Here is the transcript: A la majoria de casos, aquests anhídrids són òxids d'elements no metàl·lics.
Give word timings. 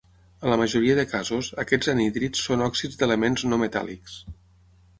A 0.45 0.47
la 0.51 0.55
majoria 0.61 0.95
de 0.99 1.03
casos, 1.11 1.49
aquests 1.63 1.91
anhídrids 1.93 2.47
són 2.47 2.65
òxids 2.71 2.99
d'elements 3.03 3.47
no 3.53 3.61
metàl·lics. 3.65 4.17